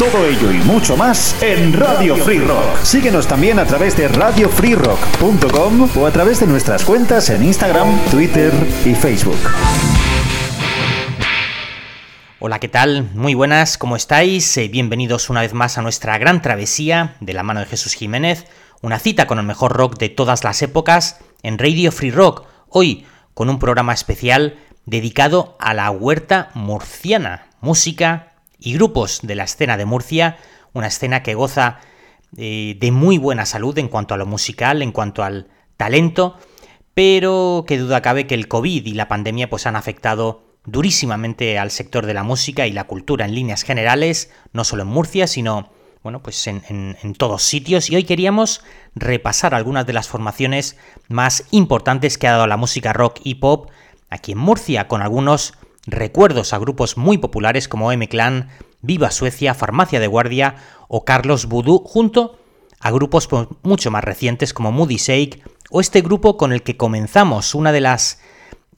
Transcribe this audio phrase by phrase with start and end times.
[0.00, 2.82] Todo ello y mucho más en Radio Free Rock.
[2.84, 8.50] Síguenos también a través de radiofreerock.com o a través de nuestras cuentas en Instagram, Twitter
[8.86, 9.36] y Facebook.
[12.38, 13.10] Hola, ¿qué tal?
[13.12, 14.56] Muy buenas, ¿cómo estáis?
[14.56, 18.46] Eh, bienvenidos una vez más a nuestra gran travesía de la mano de Jesús Jiménez,
[18.80, 23.04] una cita con el mejor rock de todas las épocas en Radio Free Rock, hoy
[23.34, 24.56] con un programa especial
[24.86, 28.29] dedicado a la huerta murciana, música,
[28.60, 30.38] y grupos de la escena de Murcia,
[30.72, 31.80] una escena que goza
[32.36, 36.36] eh, de muy buena salud en cuanto a lo musical, en cuanto al talento,
[36.94, 41.70] pero que duda cabe que el COVID y la pandemia pues han afectado durísimamente al
[41.70, 45.72] sector de la música y la cultura en líneas generales, no solo en Murcia, sino
[46.02, 47.90] bueno, pues en, en, todos sitios.
[47.90, 48.62] Y hoy queríamos
[48.94, 53.70] repasar algunas de las formaciones más importantes que ha dado la música rock y pop
[54.08, 55.54] aquí en Murcia, con algunos
[55.86, 58.48] recuerdos a grupos muy populares como M-Clan,
[58.82, 60.56] Viva Suecia, Farmacia de Guardia
[60.88, 62.38] o Carlos Voodoo, junto
[62.80, 63.28] a grupos
[63.62, 67.54] mucho más recientes como Moody Shake o este grupo con el que comenzamos.
[67.54, 68.20] Una de las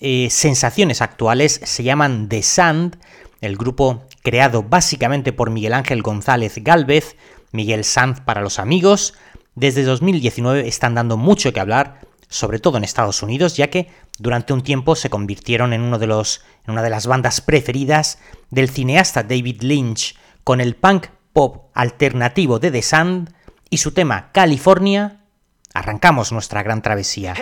[0.01, 2.99] eh, sensaciones actuales se llaman The Sand,
[3.41, 7.17] el grupo creado básicamente por Miguel Ángel González Galvez,
[7.53, 9.15] Miguel Sanz para los amigos.
[9.55, 14.53] Desde 2019 están dando mucho que hablar, sobre todo en Estados Unidos, ya que durante
[14.53, 18.19] un tiempo se convirtieron en, uno de los, en una de las bandas preferidas
[18.51, 23.35] del cineasta David Lynch, con el punk pop alternativo de The Sand
[23.71, 25.23] y su tema California,
[25.75, 27.35] arrancamos nuestra gran travesía.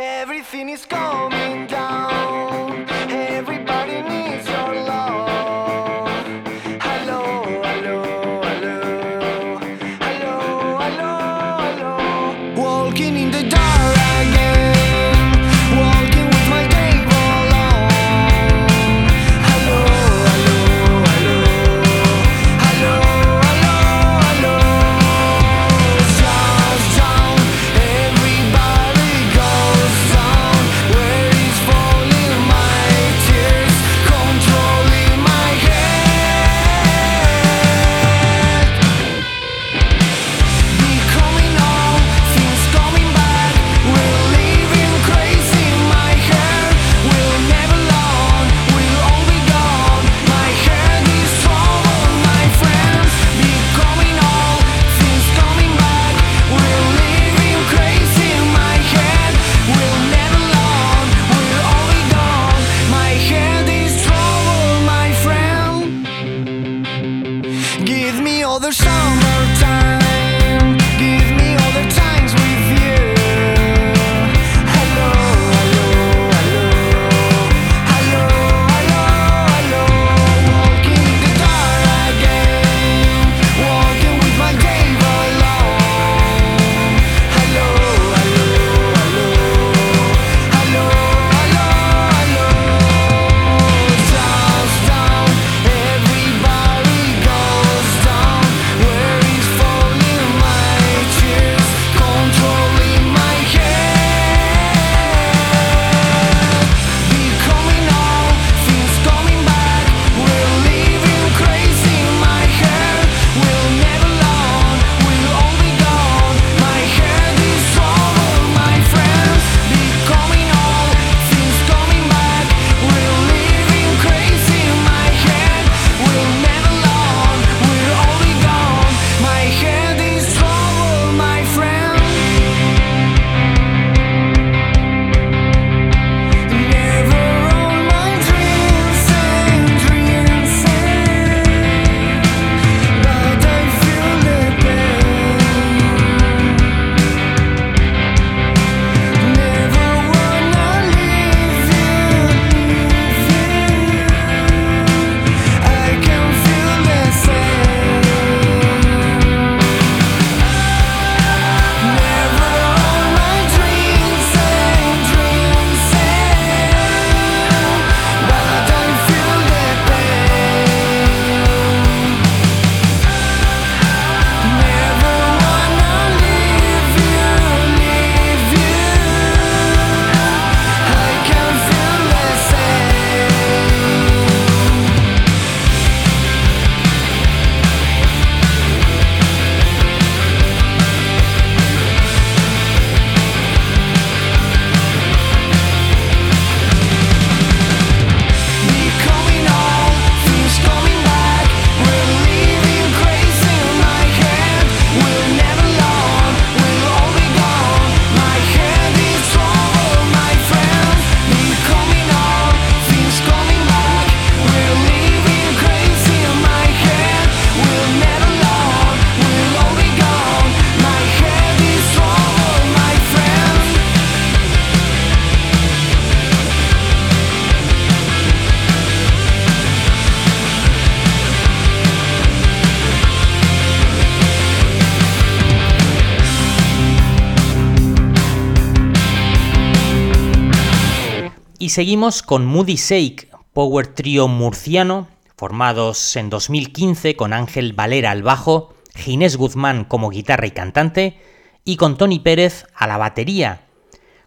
[241.70, 245.06] Seguimos con Moody Sake, power trio murciano,
[245.36, 251.20] formados en 2015 con Ángel Valera al bajo, Ginés Guzmán como guitarra y cantante,
[251.64, 253.68] y con Tony Pérez a la batería,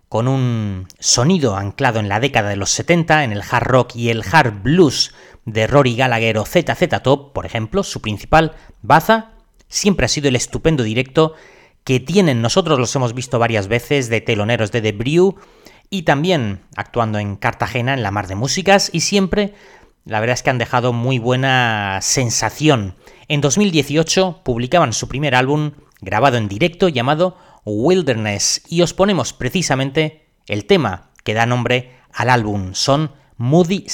[0.08, 4.10] con un sonido anclado en la década de los 70 en el hard rock y
[4.10, 5.14] el hard blues
[5.44, 9.34] de Rory Gallagher o ZZ Top, por ejemplo, su principal baza,
[9.68, 11.34] siempre ha sido el estupendo directo
[11.84, 15.36] que tienen, nosotros los hemos visto varias veces de teloneros de The Brew
[15.94, 19.54] y también actuando en Cartagena en la Mar de Músicas y siempre
[20.06, 22.96] la verdad es que han dejado muy buena sensación.
[23.28, 30.26] En 2018 publicaban su primer álbum grabado en directo llamado Wilderness y os ponemos precisamente
[30.48, 33.86] el tema que da nombre al álbum, son Moody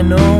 [0.00, 0.39] Sake.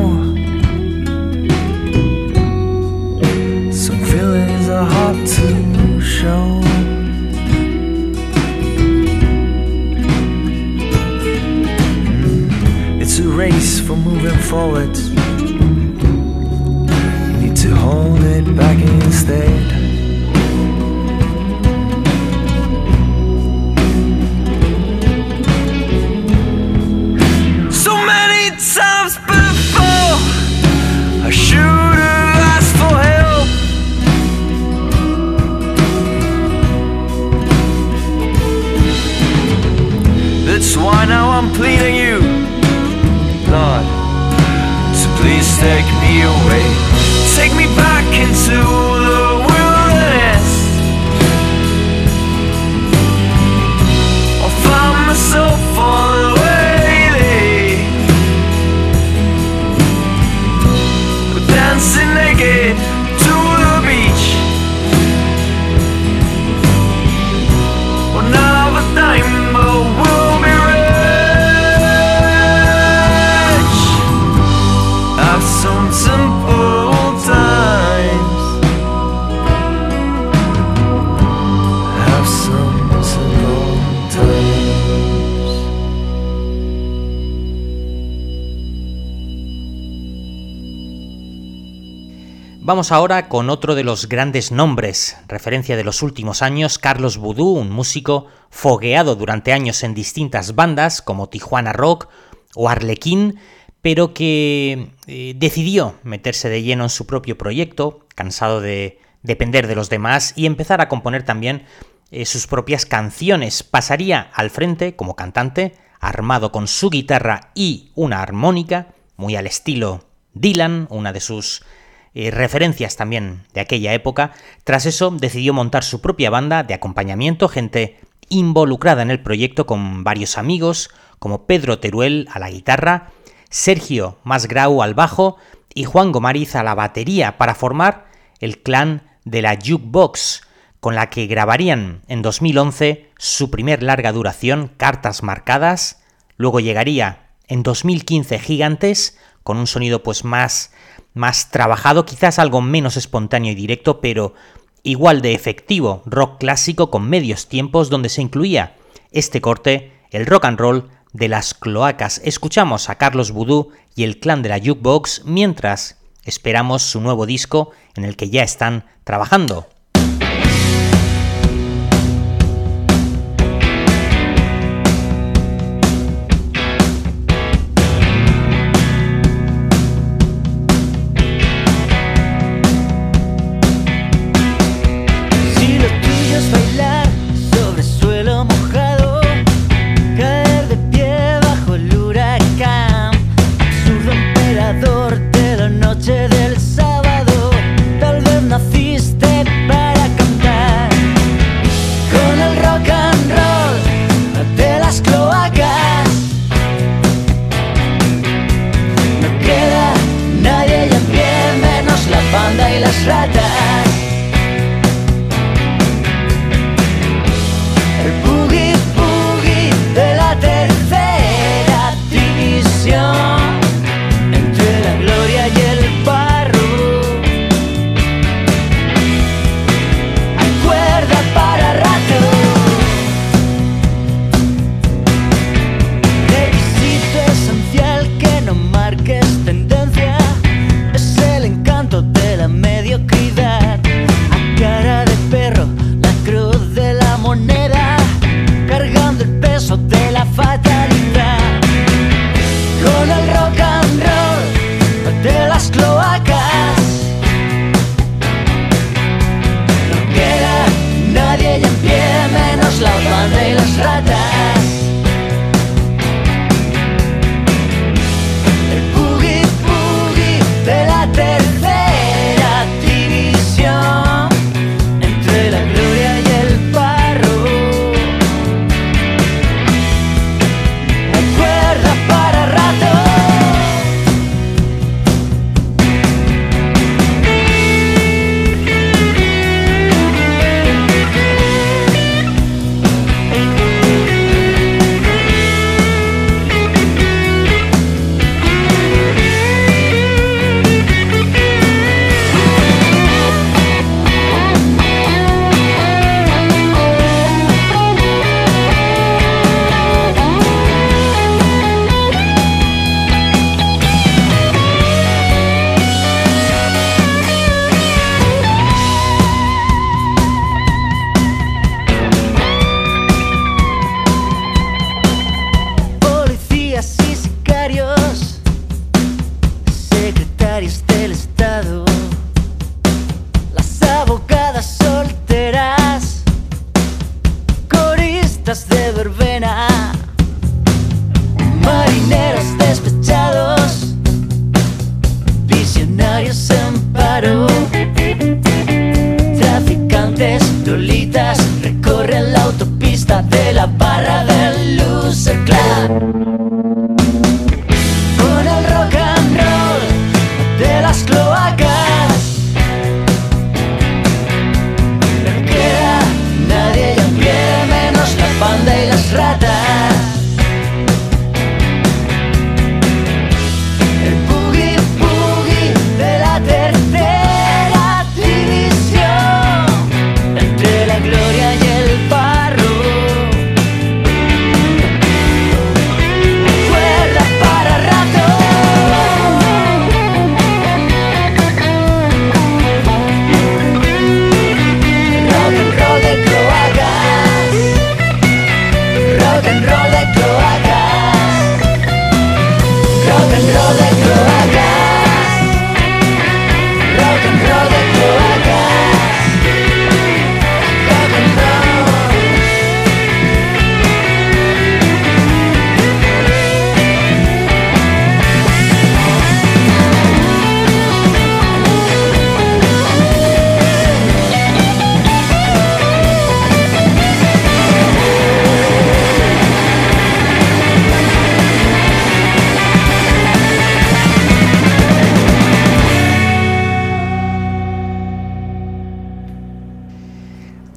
[92.71, 97.55] Vamos ahora con otro de los grandes nombres, referencia de los últimos años, Carlos Vudú,
[97.57, 102.07] un músico fogueado durante años en distintas bandas como Tijuana Rock
[102.55, 103.41] o Arlequín,
[103.83, 109.75] pero que eh, decidió meterse de lleno en su propio proyecto, cansado de depender de
[109.75, 111.65] los demás y empezar a componer también
[112.13, 113.65] eh, sus propias canciones.
[113.65, 120.05] Pasaría al frente como cantante, armado con su guitarra y una armónica, muy al estilo
[120.35, 121.65] Dylan, una de sus
[122.15, 124.33] eh, referencias también de aquella época.
[124.65, 130.05] Tras eso decidió montar su propia banda de acompañamiento, gente involucrada en el proyecto con
[130.05, 133.11] varios amigos, como Pedro Teruel a la guitarra,
[133.51, 135.37] Sergio Masgrau al bajo
[135.75, 138.07] y Juan Gomariz a la batería para formar
[138.41, 140.43] el clan de la Jukebox,
[140.81, 146.03] con la que grabarían en 2011 su primer larga duración, Cartas Marcadas,
[146.37, 150.73] luego llegaría en 2015 Gigantes, con un sonido pues más,
[151.15, 154.35] más trabajado, quizás algo menos espontáneo y directo, pero
[154.83, 158.77] igual de efectivo, rock clásico con medios tiempos donde se incluía
[159.11, 162.21] este corte, el rock and roll de las cloacas.
[162.25, 167.71] Escuchamos a Carlos Vudú y el clan de la Jukebox mientras esperamos su nuevo disco
[167.97, 169.67] en el que ya están trabajando.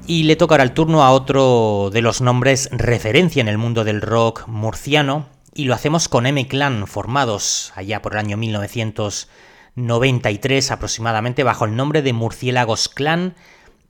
[0.05, 3.85] Y le toca ahora el turno a otro de los nombres referencia en el mundo
[3.85, 11.43] del rock murciano, y lo hacemos con M-Clan, formados allá por el año 1993 aproximadamente
[11.43, 13.35] bajo el nombre de Murciélagos Clan,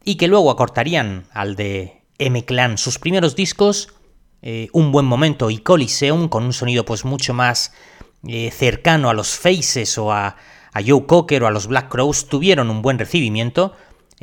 [0.04, 3.88] y que luego acortarían al de M-Clan sus primeros discos,
[4.44, 7.74] eh, Un Buen Momento y Coliseum, con un sonido pues mucho más
[8.28, 10.36] eh, cercano a los Faces o a,
[10.74, 13.74] a Joe Cocker o a los Black Crows, tuvieron un buen recibimiento,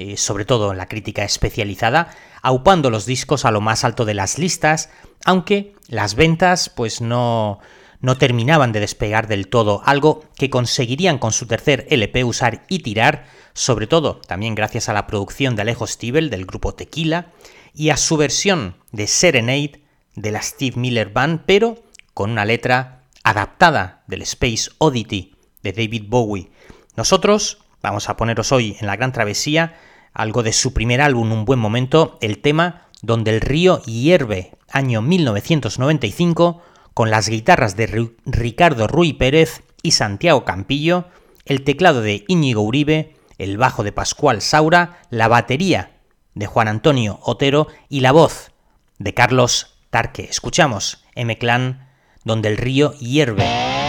[0.02, 2.09] eh, sobre todo en la crítica especializada,
[2.40, 4.88] aupando los discos a lo más alto de las listas,
[5.26, 7.59] aunque las ventas pues no,
[8.00, 12.78] no terminaban de despegar del todo, algo que conseguirían con su tercer LP usar y
[12.78, 17.33] tirar, sobre todo también gracias a la producción de Alejo Stivel del grupo Tequila
[17.75, 19.83] y a su versión de Serenade
[20.14, 21.76] de la Steve Miller Band, pero
[22.14, 26.50] con una letra adaptada del Space Oddity de David Bowie.
[26.97, 29.76] Nosotros vamos a poneros hoy en la gran travesía
[30.12, 35.02] algo de su primer álbum, Un buen momento, el tema Donde el río hierve, año
[35.02, 36.62] 1995,
[36.94, 41.06] con las guitarras de Ricardo Ruy Pérez y Santiago Campillo,
[41.46, 45.99] el teclado de Íñigo Uribe, el bajo de Pascual Saura, la batería
[46.34, 48.52] de Juan Antonio Otero y la voz
[48.99, 50.26] de Carlos Tarque.
[50.28, 51.88] Escuchamos M-Clan,
[52.25, 53.79] Donde el río hierve.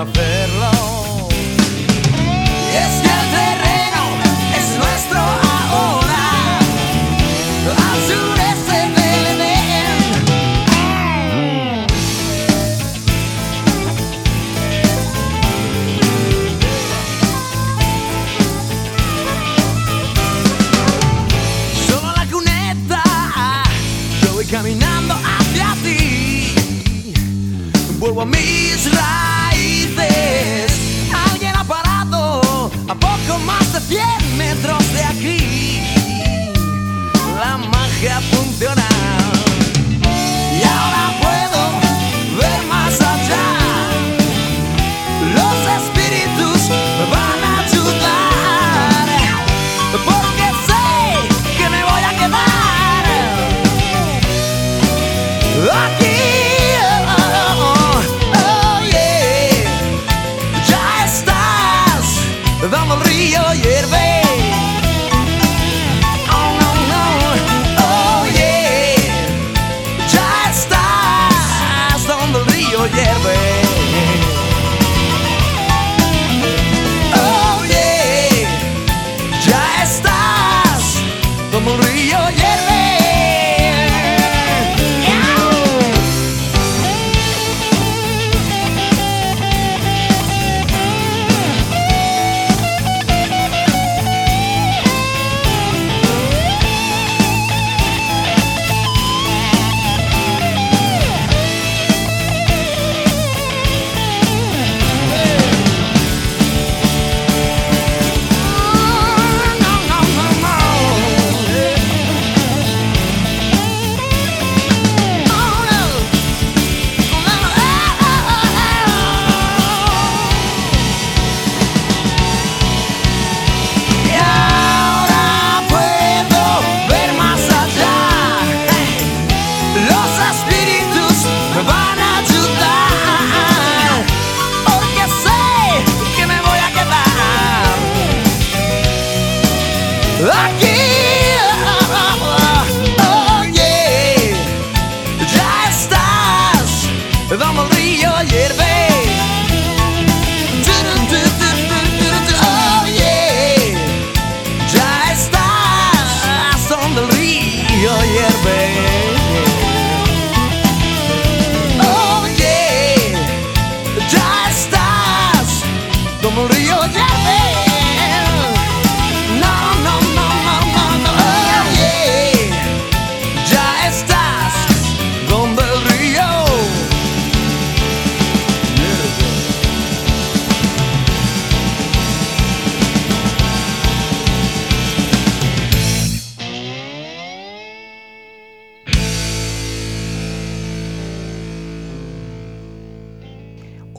[0.00, 0.79] la perla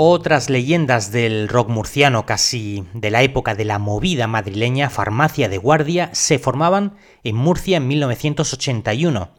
[0.04, 5.60] Otras leyendas del rock murciano, casi de la época de la movida madrileña, Farmacia de
[5.60, 9.30] Guardia, se formaban en Murcia en 1981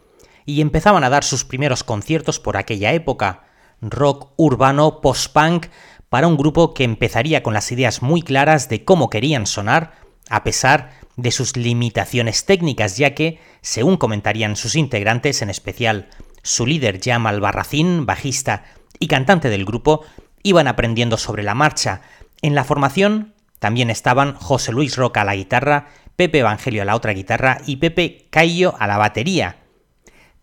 [0.47, 3.43] y empezaban a dar sus primeros conciertos por aquella época,
[3.81, 5.67] rock urbano post-punk
[6.09, 9.95] para un grupo que empezaría con las ideas muy claras de cómo querían sonar,
[10.31, 16.09] a pesar de sus limitaciones técnicas, ya que, según comentarían sus integrantes, en especial
[16.45, 18.63] su líder Jamal Barracín, bajista
[19.01, 20.05] y cantante del grupo,
[20.43, 22.03] iban aprendiendo sobre la marcha.
[22.41, 26.97] En la formación también estaban José Luis Roca a la guitarra, Pepe Evangelio a la
[26.97, 29.59] otra guitarra y Pepe Caillo a la batería.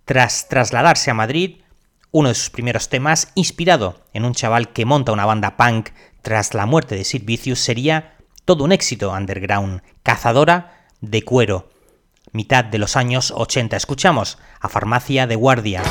[0.05, 1.61] Tras trasladarse a Madrid,
[2.11, 5.89] uno de sus primeros temas, inspirado en un chaval que monta una banda punk
[6.21, 11.69] tras la muerte de Sid Vicious, sería todo un éxito underground, cazadora de cuero.
[12.31, 15.83] Mitad de los años 80 escuchamos a Farmacia de Guardia.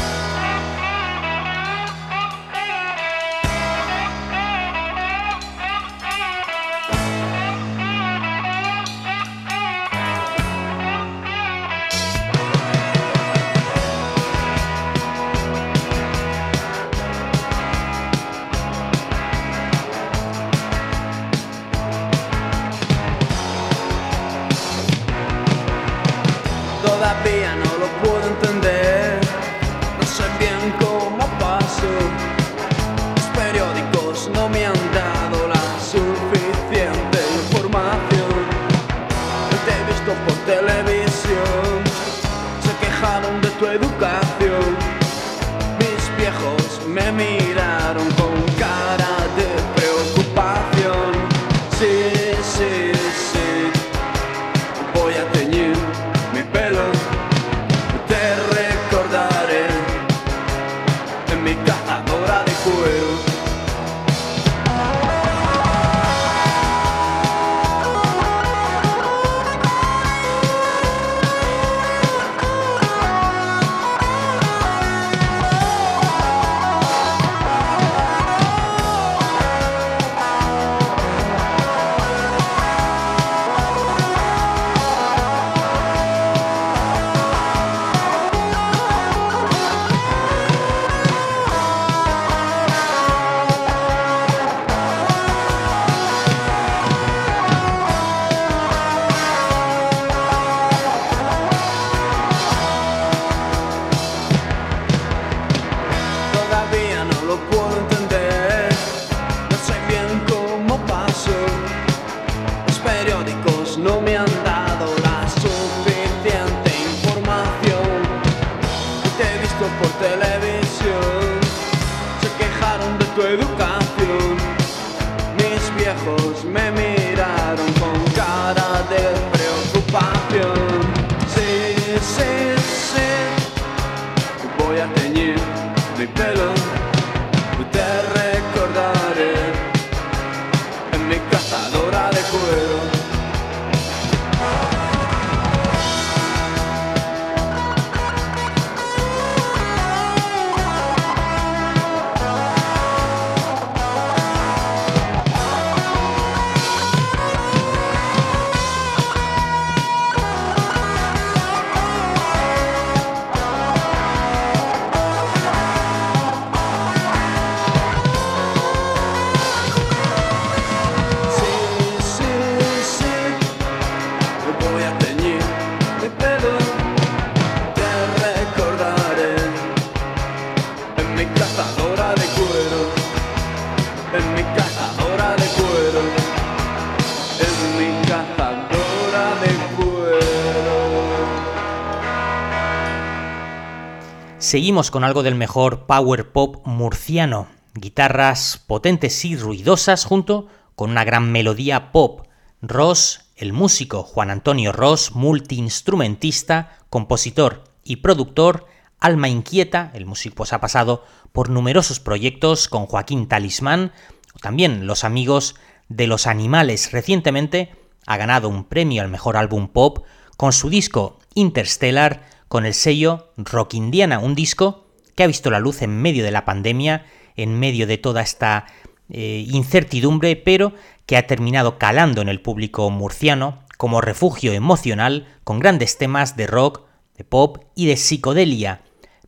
[194.49, 201.05] Seguimos con algo del mejor power pop murciano, guitarras potentes y ruidosas junto con una
[201.05, 202.23] gran melodía pop.
[202.63, 208.65] Ross, el músico Juan Antonio Ross, multiinstrumentista, compositor y productor,
[208.99, 213.93] alma inquieta, el músico pues ha pasado por numerosos proyectos con Joaquín Talismán,
[214.41, 215.57] también Los Amigos
[215.91, 216.91] de los Animales.
[216.91, 217.75] Recientemente
[218.07, 220.07] ha ganado un premio al mejor álbum pop
[220.39, 225.61] con su disco Interstellar, con el sello Rock Indiana, un disco que ha visto la
[225.61, 227.07] luz en medio de la pandemia,
[227.37, 228.67] en medio de toda esta
[229.11, 230.73] eh, incertidumbre, pero
[231.07, 236.47] que ha terminado calando en el público murciano como refugio emocional con grandes temas de
[236.47, 236.83] rock,
[237.17, 238.83] de pop y de psicodelia.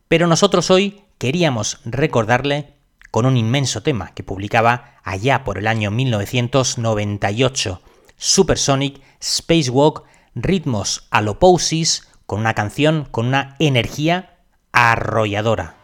[0.07, 2.73] Pero nosotros hoy queríamos recordarle
[3.11, 7.81] con un inmenso tema que publicaba allá por el año 1998,
[8.17, 10.03] Supersonic Spacewalk,
[10.35, 14.37] ritmos aloposis, con una canción con una energía
[14.71, 15.75] arrolladora.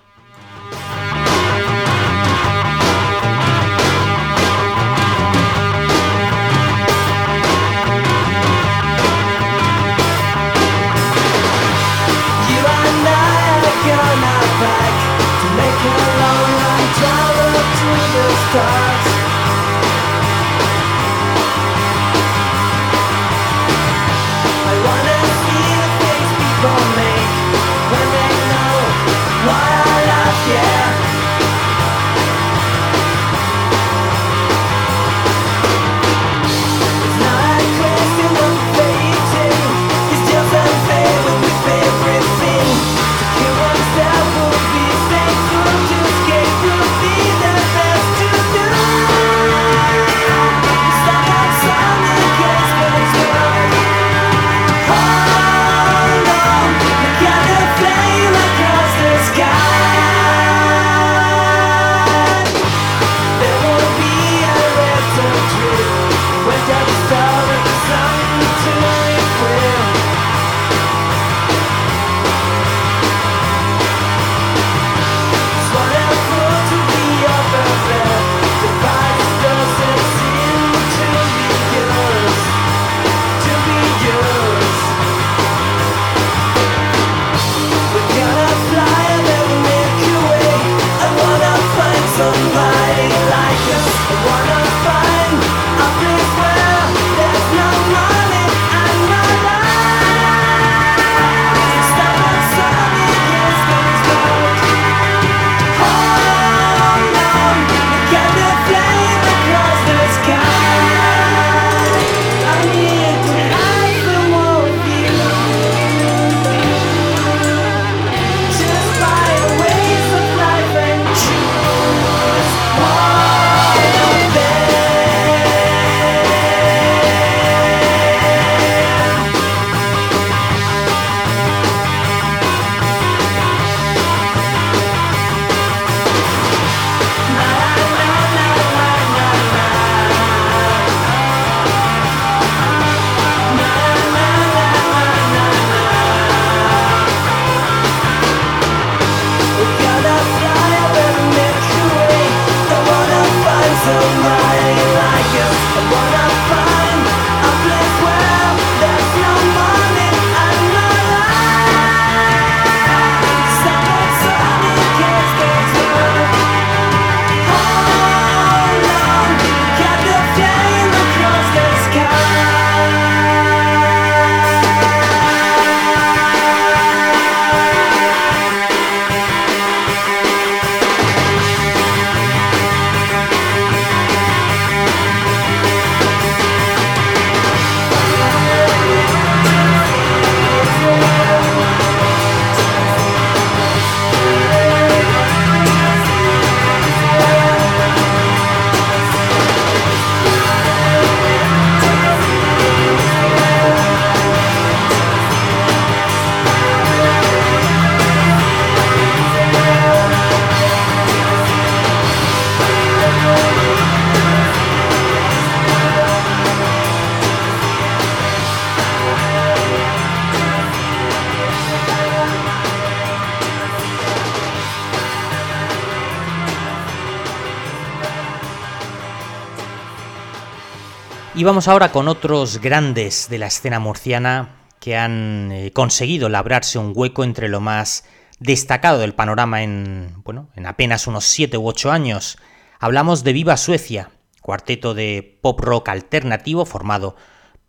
[231.48, 236.92] Vamos ahora con otros grandes de la escena murciana que han eh, conseguido labrarse un
[236.94, 238.04] hueco entre lo más
[238.40, 242.38] destacado del panorama en, bueno, en apenas unos 7 u 8 años.
[242.82, 244.10] Hablamos de Viva Suecia,
[244.42, 247.16] cuarteto de pop rock alternativo formado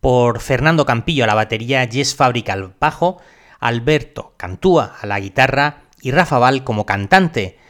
[0.00, 3.22] por Fernando Campillo a la batería, Jess Fábrica al bajo,
[3.60, 7.60] Alberto Cantúa a la guitarra y Rafa Val como cantante.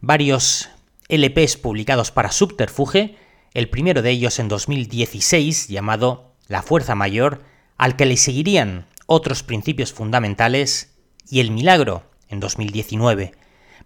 [0.00, 0.70] Varios
[1.10, 3.18] LPs publicados para Subterfuge
[3.54, 7.42] el primero de ellos en 2016 llamado La Fuerza Mayor,
[7.76, 10.94] al que le seguirían otros principios fundamentales
[11.28, 13.32] y El Milagro en 2019.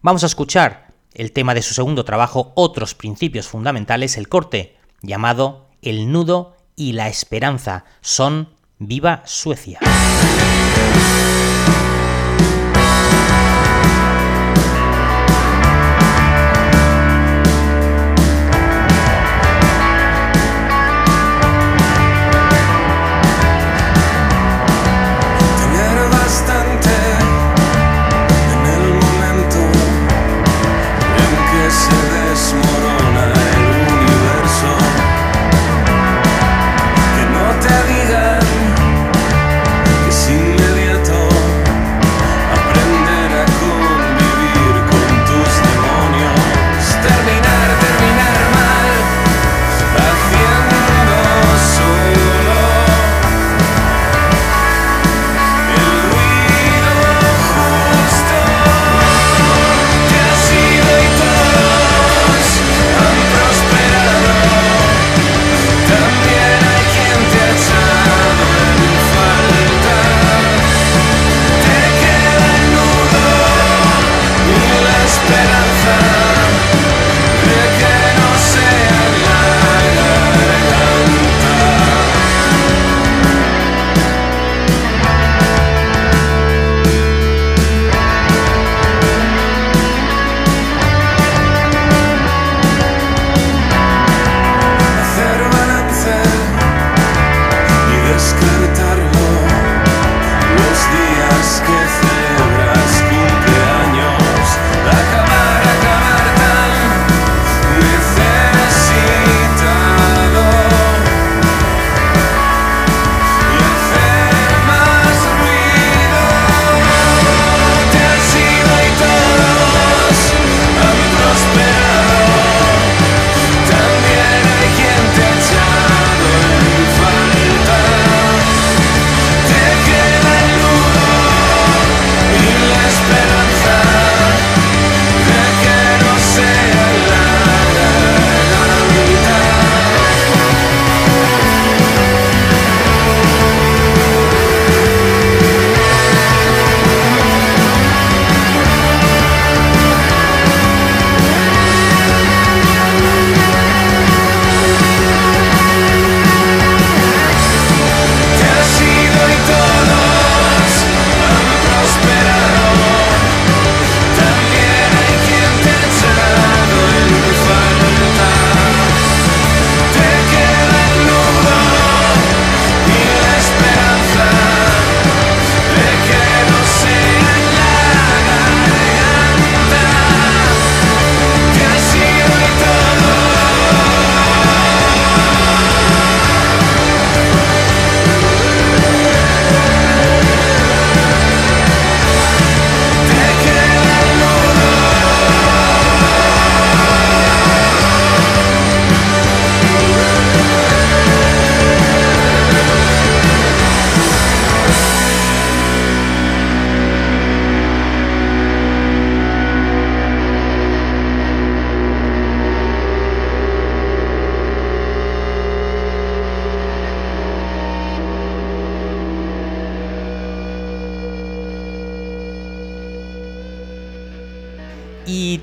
[0.01, 5.69] Vamos a escuchar el tema de su segundo trabajo, Otros Principios Fundamentales, el corte, llamado
[5.83, 7.85] El Nudo y la Esperanza.
[8.01, 8.49] Son
[8.79, 9.79] Viva Suecia.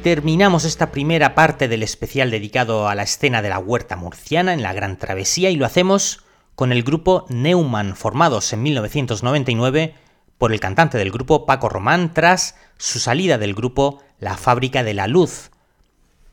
[0.10, 4.64] Terminamos esta primera parte del especial dedicado a la escena de la huerta murciana en
[4.64, 6.24] la Gran Travesía y lo hacemos
[6.56, 9.94] con el grupo Neumann, formados en 1999
[10.40, 14.96] por el cantante del grupo Paco Román tras su salida del grupo La Fábrica de
[14.96, 15.52] la Luz.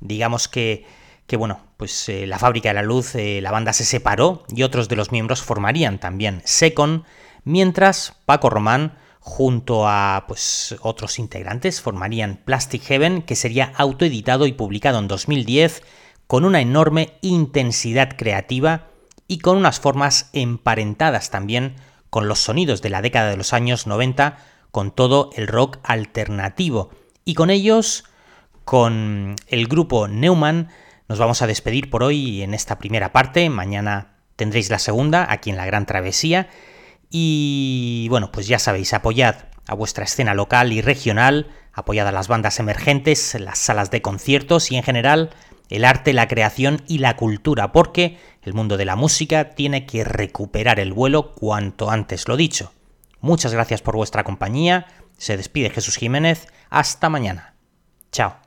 [0.00, 0.86] Digamos que,
[1.26, 4.62] que bueno, pues eh, La Fábrica de la Luz, eh, la banda se separó y
[4.62, 7.04] otros de los miembros formarían también Secon,
[7.44, 8.96] mientras Paco Román
[9.26, 15.82] junto a pues, otros integrantes formarían Plastic Heaven, que sería autoeditado y publicado en 2010
[16.28, 18.86] con una enorme intensidad creativa
[19.26, 21.74] y con unas formas emparentadas también
[22.08, 24.38] con los sonidos de la década de los años 90,
[24.70, 26.90] con todo el rock alternativo.
[27.24, 28.04] Y con ellos,
[28.64, 30.68] con el grupo Neumann,
[31.08, 33.50] nos vamos a despedir por hoy en esta primera parte.
[33.50, 36.48] Mañana tendréis la segunda aquí en la Gran Travesía.
[37.10, 42.28] Y bueno, pues ya sabéis, apoyad a vuestra escena local y regional, apoyad a las
[42.28, 45.30] bandas emergentes, las salas de conciertos y en general
[45.68, 50.04] el arte, la creación y la cultura, porque el mundo de la música tiene que
[50.04, 52.72] recuperar el vuelo cuanto antes lo dicho.
[53.20, 54.86] Muchas gracias por vuestra compañía,
[55.18, 57.54] se despide Jesús Jiménez, hasta mañana.
[58.12, 58.45] Chao.